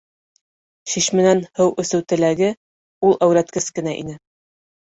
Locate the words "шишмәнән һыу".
0.93-1.75